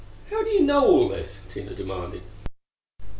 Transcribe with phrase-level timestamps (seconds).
[0.31, 2.23] "How do you know all this?" Tina demanded.